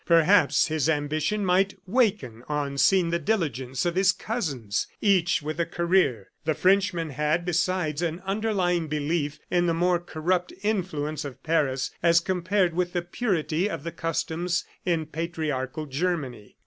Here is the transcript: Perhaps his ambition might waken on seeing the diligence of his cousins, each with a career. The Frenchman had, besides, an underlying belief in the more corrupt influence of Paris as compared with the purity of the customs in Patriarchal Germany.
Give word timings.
Perhaps 0.07 0.65
his 0.65 0.89
ambition 0.89 1.45
might 1.45 1.77
waken 1.85 2.43
on 2.49 2.75
seeing 2.79 3.11
the 3.11 3.19
diligence 3.19 3.85
of 3.85 3.93
his 3.93 4.11
cousins, 4.11 4.87
each 4.99 5.43
with 5.43 5.59
a 5.59 5.65
career. 5.67 6.31
The 6.43 6.55
Frenchman 6.55 7.11
had, 7.11 7.45
besides, 7.45 8.01
an 8.01 8.19
underlying 8.25 8.87
belief 8.87 9.37
in 9.51 9.67
the 9.67 9.75
more 9.75 9.99
corrupt 9.99 10.53
influence 10.63 11.23
of 11.23 11.43
Paris 11.43 11.91
as 12.01 12.19
compared 12.19 12.73
with 12.73 12.93
the 12.93 13.03
purity 13.03 13.69
of 13.69 13.83
the 13.83 13.91
customs 13.91 14.65
in 14.87 15.05
Patriarchal 15.05 15.85
Germany. 15.85 16.57